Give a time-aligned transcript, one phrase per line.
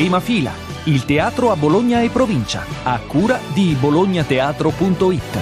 [0.00, 0.52] Prima fila,
[0.84, 5.38] il teatro a Bologna e provincia, a cura di bolognateatro.it.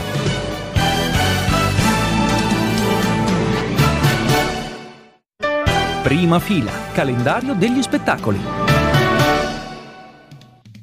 [6.03, 8.41] Prima fila, calendario degli spettacoli.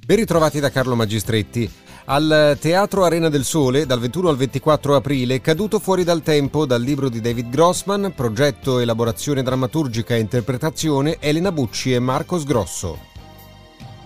[0.05, 1.70] Ben ritrovati da Carlo Magistretti.
[2.05, 6.82] Al Teatro Arena del Sole, dal 21 al 24 aprile, Caduto fuori dal tempo, dal
[6.82, 13.14] libro di David Grossman, progetto, elaborazione drammaturgica e interpretazione, Elena Bucci e Marcos Grosso.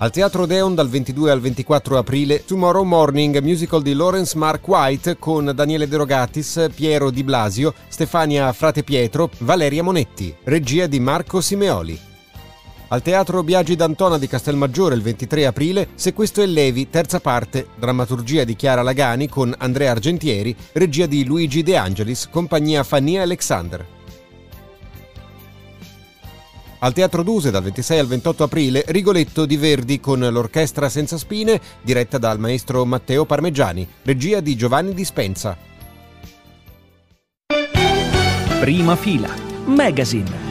[0.02, 5.17] Al Teatro Deon dal 22 al 24 aprile Tomorrow Morning, musical di Lawrence Mark White
[5.20, 11.41] con Daniele De Rogatis, Piero Di Blasio, Stefania Frate Pietro, Valeria Monetti, regia di Marco
[11.41, 11.99] Simeoli.
[12.88, 17.67] Al Teatro Biagi d'Antona di Castelmaggiore il 23 aprile, Se questo è Levi, terza parte,
[17.77, 23.98] drammaturgia di Chiara Lagani con Andrea Argentieri, regia di Luigi De Angelis, compagnia Fannia Alexander.
[26.82, 31.59] Al Teatro Duse dal 26 al 28 aprile Rigoletto di Verdi con l'Orchestra Senza Spine
[31.81, 35.58] diretta dal maestro Matteo Parmeggiani, regia di Giovanni Dispensa.
[38.62, 39.30] Prima fila,
[39.66, 40.48] Magazine.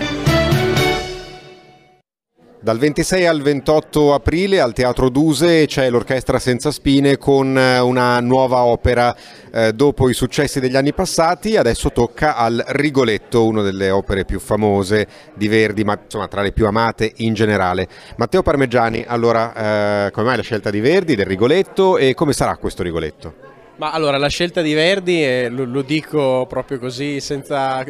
[2.61, 8.19] Dal 26 al 28 aprile al Teatro Duse c'è l'Orchestra Senza Spine con eh, una
[8.19, 9.15] nuova opera
[9.53, 14.41] eh, dopo i successi degli anni passati, adesso tocca al Rigoletto, una delle opere più
[14.41, 17.87] famose di Verdi, ma insomma tra le più amate in generale.
[18.17, 22.57] Matteo Parmeggiani, allora eh, come mai la scelta di Verdi, del Rigoletto e come sarà
[22.57, 23.48] questo Rigoletto?
[23.79, 27.85] Ma allora la scelta di Verdi, eh, lo, lo, dico proprio così, senza,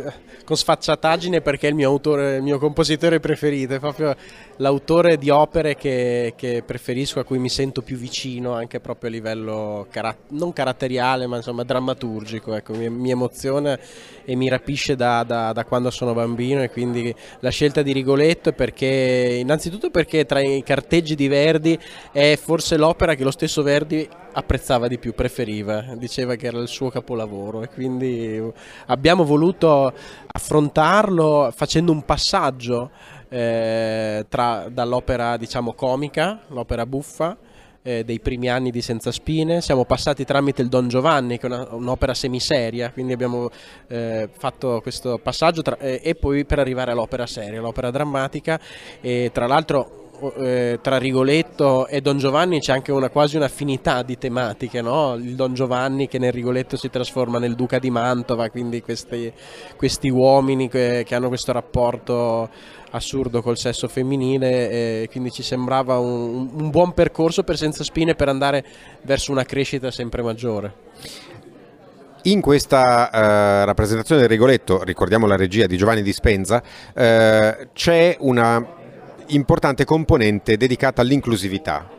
[0.44, 4.14] con sfacciataggine, perché è il mio, autore, il mio compositore preferito, è proprio
[4.56, 9.12] l'autore di opere che, che, preferisco, a cui mi sento più vicino, anche proprio a
[9.14, 12.54] livello carat- non caratteriale, ma insomma drammaturgico.
[12.54, 13.78] Ecco, mi, mi emoziona
[14.28, 18.50] e mi rapisce da, da, da, quando sono bambino e quindi la scelta di Rigoletto
[18.50, 21.78] è perché, innanzitutto perché tra i carteggi di Verdi
[22.12, 26.68] è forse l'opera che lo stesso Verdi apprezzava di più, preferiva, diceva che era il
[26.68, 28.38] suo capolavoro e quindi
[28.88, 29.94] abbiamo voluto
[30.26, 32.90] affrontarlo facendo un passaggio
[33.30, 37.34] eh, dall'opera diciamo comica, l'opera buffa,
[37.88, 41.50] eh, dei primi anni di Senza Spine, siamo passati tramite il Don Giovanni che è
[41.50, 43.48] una, un'opera semiseria, quindi abbiamo
[43.86, 48.60] eh, fatto questo passaggio tra, eh, e poi per arrivare all'opera seria, l'opera drammatica.
[49.00, 54.18] E tra l'altro eh, tra Rigoletto e Don Giovanni c'è anche una, quasi un'affinità di
[54.18, 55.14] tematiche, no?
[55.14, 59.32] il Don Giovanni che nel Rigoletto si trasforma nel Duca di Mantova, quindi questi,
[59.76, 62.48] questi uomini che, che, hanno questo rapporto
[62.90, 68.28] assurdo col sesso femminile, quindi ci sembrava un, un buon percorso per Senza Spine per
[68.28, 68.64] andare
[69.02, 70.86] verso una crescita sempre maggiore.
[72.22, 76.62] In questa eh, rappresentazione del Rigoletto, ricordiamo la regia di Giovanni Dispenza,
[76.92, 78.76] eh, c'è una
[79.28, 81.96] importante componente dedicata all'inclusività.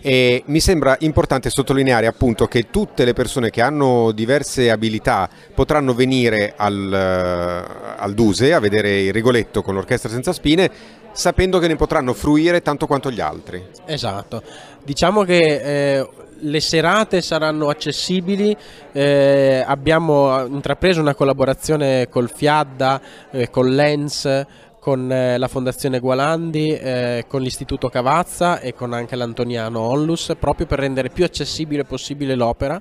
[0.00, 5.94] E mi sembra importante sottolineare appunto che tutte le persone che hanno diverse abilità potranno
[5.94, 10.70] venire al, eh, al Duse a vedere il Rigoletto con l'Orchestra Senza Spine
[11.10, 13.64] sapendo che ne potranno fruire tanto quanto gli altri.
[13.86, 14.42] Esatto,
[14.84, 16.08] diciamo che eh,
[16.40, 18.56] le serate saranno accessibili,
[18.92, 24.44] eh, abbiamo intrapreso una collaborazione col Fiadda, eh, con l'ENS,
[24.86, 30.66] con eh, la Fondazione Gualandi, eh, con l'Istituto Cavazza e con anche l'Antoniano Onlus, proprio
[30.66, 32.80] per rendere più accessibile possibile l'opera.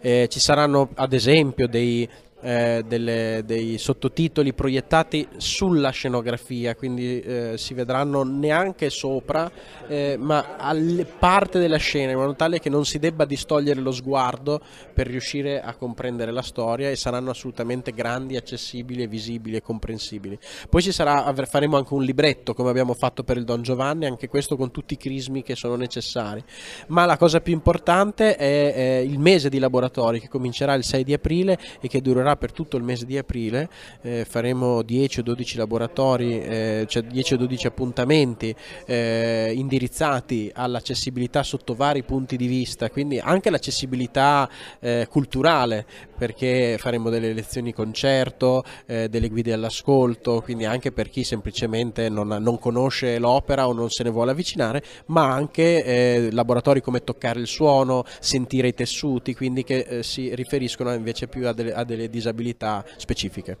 [0.00, 2.08] Eh, ci saranno ad esempio dei
[2.44, 9.50] eh, delle, dei sottotitoli proiettati sulla scenografia, quindi eh, si vedranno neanche sopra,
[9.88, 10.76] eh, ma a
[11.18, 14.60] parte della scena, in modo tale che non si debba distogliere lo sguardo
[14.92, 20.38] per riuscire a comprendere la storia e saranno assolutamente grandi, accessibili, visibili e comprensibili.
[20.68, 24.28] Poi ci sarà, faremo anche un libretto come abbiamo fatto per il Don Giovanni, anche
[24.28, 26.44] questo con tutti i crismi che sono necessari.
[26.88, 31.14] Ma la cosa più importante è il mese di laboratori che comincerà il 6 di
[31.14, 33.68] aprile e che durerà per tutto il mese di aprile,
[34.02, 38.54] eh, faremo 10 o 12 laboratori, eh, cioè 10 o 12 appuntamenti
[38.86, 44.48] eh, indirizzati all'accessibilità sotto vari punti di vista, quindi anche l'accessibilità
[44.80, 45.86] eh, culturale,
[46.16, 52.28] perché faremo delle lezioni concerto, eh, delle guide all'ascolto, quindi anche per chi semplicemente non,
[52.28, 57.40] non, conosce l'opera o non se ne vuole avvicinare, ma anche eh, laboratori come toccare
[57.40, 62.08] il suono, sentire i tessuti, quindi che si riferiscono invece più a delle, a delle
[62.08, 63.58] disabilità disabilità specifiche.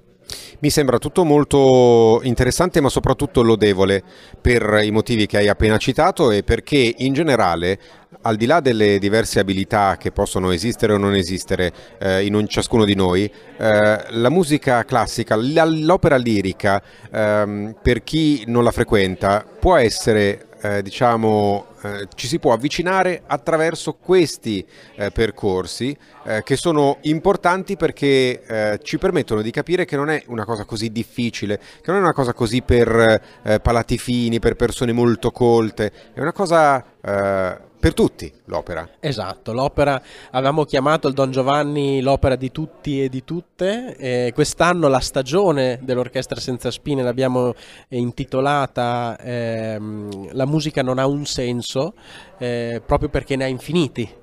[0.60, 4.02] Mi sembra tutto molto interessante ma soprattutto lodevole
[4.40, 7.78] per i motivi che hai appena citato e perché in generale
[8.22, 12.86] al di là delle diverse abilità che possono esistere o non esistere eh, in ciascuno
[12.86, 16.82] di noi, eh, la musica classica, l'opera lirica,
[17.12, 23.22] ehm, per chi non la frequenta, può essere eh, diciamo, eh, ci si può avvicinare
[23.26, 29.96] attraverso questi eh, percorsi eh, che sono importanti perché eh, ci permettono di capire che
[29.96, 33.22] non è una cosa così difficile, che non è una cosa così per
[33.60, 36.82] palati fini, per persone molto colte, è una cosa
[37.84, 38.88] per tutti l'opera.
[38.98, 40.00] Esatto, l'opera
[40.30, 45.78] avevamo chiamato il Don Giovanni l'opera di tutti e di tutte, e quest'anno la stagione
[45.82, 47.52] dell'Orchestra Senza Spine l'abbiamo
[47.88, 51.92] intitolata ehm, La musica non ha un senso,
[52.38, 54.22] eh, proprio perché ne ha infiniti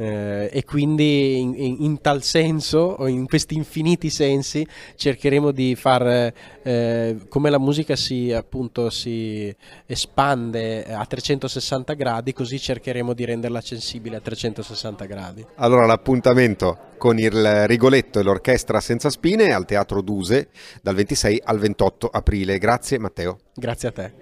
[0.00, 4.66] eh, e quindi in, in, in, tal senso o in questi infiniti sensi
[4.96, 6.32] cercheremo di far
[6.62, 9.54] eh, come la musica si, appunto, si
[9.84, 15.44] espande a 360 gradi così cercheremo di renderla sensibile a 360 gradi.
[15.56, 20.48] Allora l'appuntamento con il Rigoletto e l'Orchestra Senza Spine al Teatro Duse
[20.80, 22.56] dal 26 al 28 aprile.
[22.56, 23.38] Grazie Matteo.
[23.54, 24.12] Grazie a te.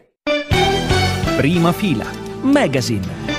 [1.36, 2.10] Prima fila.
[2.42, 3.37] Magazine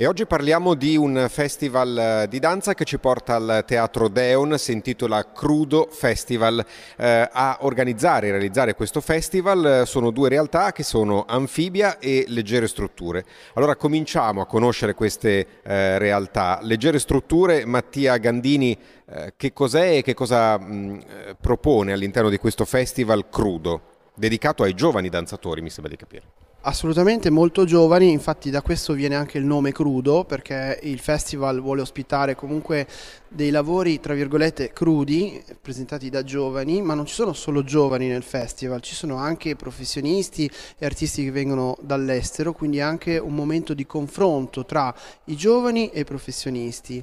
[0.00, 4.56] e oggi parliamo di un festival eh, di danza che ci porta al Teatro Deon,
[4.56, 6.64] si intitola Crudo Festival.
[6.96, 12.24] Eh, a organizzare e realizzare questo festival eh, sono due realtà che sono Amfibia e
[12.28, 13.26] Leggere Strutture.
[13.52, 16.60] Allora cominciamo a conoscere queste eh, realtà.
[16.62, 18.74] Leggere Strutture, Mattia Gandini,
[19.04, 23.82] eh, che cos'è e che cosa mh, eh, propone all'interno di questo festival Crudo,
[24.14, 26.39] dedicato ai giovani danzatori, mi sembra di capire.
[26.62, 31.80] Assolutamente molto giovani, infatti da questo viene anche il nome crudo perché il festival vuole
[31.80, 32.86] ospitare comunque
[33.32, 38.24] dei lavori tra virgolette crudi presentati da giovani, ma non ci sono solo giovani nel
[38.24, 43.86] festival, ci sono anche professionisti e artisti che vengono dall'estero, quindi anche un momento di
[43.86, 44.92] confronto tra
[45.26, 47.02] i giovani e i professionisti.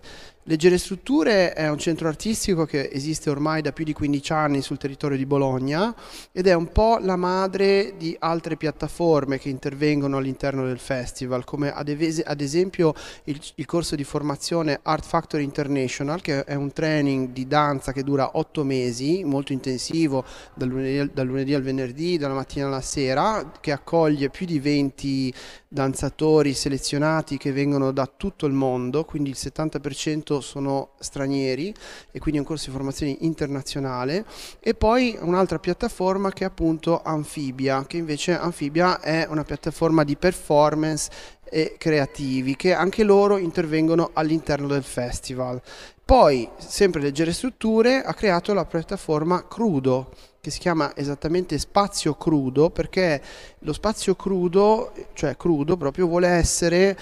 [0.50, 4.78] Leggere Strutture è un centro artistico che esiste ormai da più di 15 anni sul
[4.78, 5.94] territorio di Bologna
[6.32, 11.74] ed è un po' la madre di altre piattaforme che intervengono all'interno del festival, come
[11.74, 12.94] ad, esempio
[13.26, 18.04] il, il, corso di formazione Art Factory International, che è un training di danza che
[18.04, 20.24] dura 8 mesi, molto intensivo,
[20.54, 25.34] dal lunedì, dal lunedì al venerdì, dalla mattina alla sera, che accoglie più di 20
[25.70, 31.74] danzatori selezionati che vengono da tutto il mondo, quindi il 70% sono stranieri
[32.12, 34.26] e quindi è un corso di formazione internazionale.
[34.60, 40.16] E poi un'altra piattaforma che è appunto Amphibia, che invece Amphibia è una piattaforma di
[40.16, 41.10] performance
[41.50, 45.62] e creativi che anche loro intervengono all'interno del festival.
[46.04, 52.70] Poi, sempre Leggere Strutture ha creato la piattaforma Crudo, che si chiama esattamente Spazio Crudo,
[52.70, 53.22] perché
[53.60, 56.98] lo spazio crudo, cioè crudo proprio, vuole essere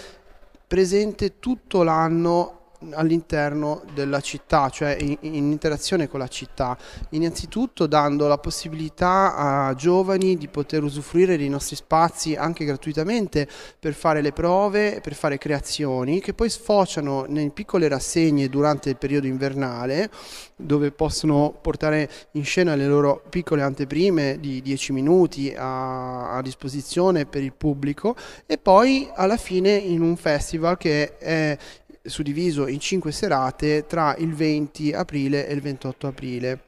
[0.65, 2.59] presente tutto l'anno
[2.91, 6.77] all'interno della città, cioè in, in, interazione con la città,
[7.09, 13.47] innanzitutto dando la possibilità a giovani di poter usufruire dei nostri spazi anche gratuitamente
[13.79, 18.97] per fare le prove, per fare creazioni che poi sfociano in piccole rassegne durante il
[18.97, 20.09] periodo invernale
[20.55, 27.25] dove possono portare in scena le loro piccole anteprime di 10 minuti a, a disposizione
[27.25, 31.57] per il pubblico e poi alla fine in un festival che è
[32.05, 36.59] suddiviso in cinque serate tra il 20 aprile e il 28 aprile.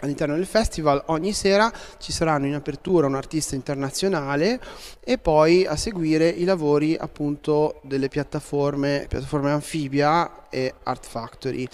[0.00, 4.60] All'interno del festival ogni sera ci saranno in apertura un artista internazionale
[5.02, 11.66] e poi a seguire i lavori appunto delle piattaforme, piattaforme Amphibia e Art Factory.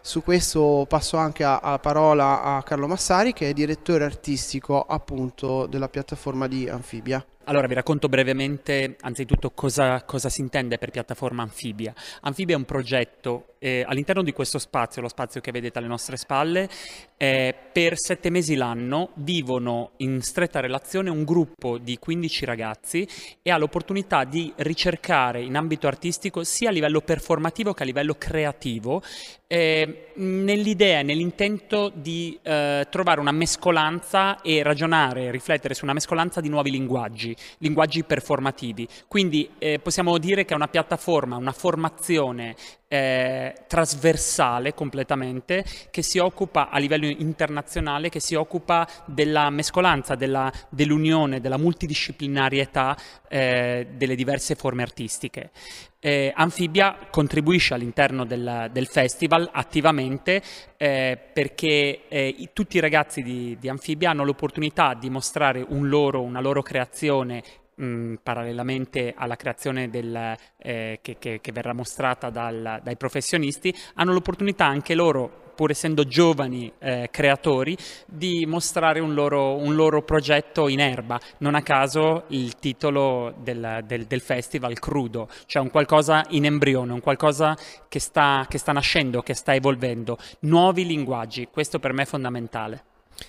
[0.00, 5.90] Su questo passo anche la parola a Carlo Massari che è direttore artistico appunto della
[5.90, 7.22] piattaforma di Amphibia.
[7.48, 11.94] Allora vi racconto brevemente anzitutto cosa, cosa, si intende per piattaforma Amfibia.
[12.22, 16.16] Amfibia è un progetto eh, all'interno di questo spazio, lo spazio che vedete alle nostre
[16.16, 16.68] spalle,
[17.16, 23.08] eh, per sette mesi l'anno vivono in stretta relazione un gruppo di 15 ragazzi
[23.40, 28.16] e ha l'opportunità di ricercare in ambito artistico sia a livello performativo che a livello
[28.18, 29.02] creativo
[29.48, 36.48] eh, nell'idea, nell'intento di eh, trovare una mescolanza e ragionare, riflettere su una mescolanza di
[36.48, 38.88] nuovi linguaggi, linguaggi performativi.
[39.06, 42.56] Quindi eh, possiamo dire che è una piattaforma, una formazione
[42.88, 50.52] eh, trasversale completamente che si occupa a livello internazionale, che si occupa della mescolanza, della,
[50.68, 52.96] dell'unione, della multidisciplinarietà
[53.28, 55.50] eh, delle diverse forme artistiche.
[55.98, 60.40] Eh, Amphibia contribuisce all'interno del, del festival attivamente
[60.76, 66.22] eh, perché eh, tutti i ragazzi di, di Amphibia hanno l'opportunità di mostrare un loro,
[66.22, 67.42] una loro creazione
[67.76, 74.12] mh, parallelamente alla creazione del, eh, che, che, che, verrà mostrata dal, dai professionisti, hanno
[74.12, 80.68] l'opportunità anche loro pur essendo giovani eh, creatori, di mostrare un loro, un loro, progetto
[80.68, 81.18] in erba.
[81.38, 86.92] Non a caso il titolo del, del, del, festival Crudo, cioè un qualcosa in embrione,
[86.92, 87.56] un qualcosa
[87.88, 92.84] che sta, che sta nascendo, che sta evolvendo, nuovi linguaggi, questo per me è fondamentale.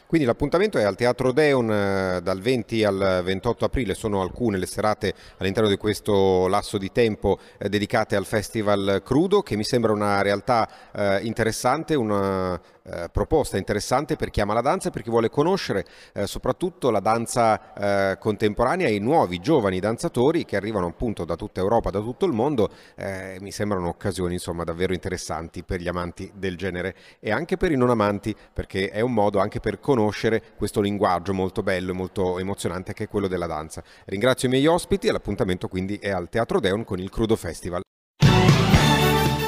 [0.05, 4.65] Quindi l'appuntamento è al Teatro Deon eh, dal 20 al 28 aprile, sono alcune le
[4.65, 9.91] serate all'interno di questo lasso di tempo eh, dedicate al Festival Crudo che mi sembra
[9.91, 15.01] una realtà eh, interessante, una eh, proposta interessante per chi ama la danza e per
[15.01, 20.55] chi vuole conoscere eh, soprattutto la danza eh, contemporanea e i nuovi giovani danzatori che
[20.55, 24.93] arrivano appunto da tutta Europa, da tutto il mondo, eh, mi sembrano occasioni insomma davvero
[24.93, 29.13] interessanti per gli amanti del genere e anche per i non amanti perché è un
[29.13, 33.47] modo anche per conoscere questo linguaggio molto bello e molto emozionante che è quello della
[33.47, 33.83] danza.
[34.05, 37.81] Ringrazio i miei ospiti e l'appuntamento quindi è al Teatro Deon con il Crudo Festival.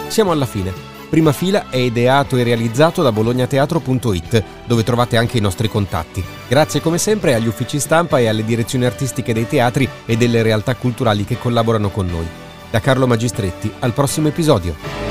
[0.07, 0.98] Siamo alla fine.
[1.09, 6.23] Prima fila è ideato e realizzato da bolognateatro.it, dove trovate anche i nostri contatti.
[6.47, 10.75] Grazie come sempre agli uffici stampa e alle direzioni artistiche dei teatri e delle realtà
[10.75, 12.27] culturali che collaborano con noi.
[12.69, 15.08] Da Carlo Magistretti, al prossimo episodio.